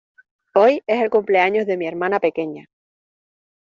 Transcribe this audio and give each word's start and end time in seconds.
Hoy 0.55 0.81
es 0.87 0.99
el 1.03 1.11
cumpleaños 1.11 1.67
de 1.67 1.77
mi 1.77 1.85
hermana 1.85 2.19
pequeña. 2.19 2.67